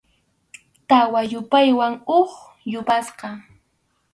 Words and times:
Tawa 0.89 1.21
yupayman 1.31 1.93
huk 2.07 2.31
yapasqa. 2.71 3.27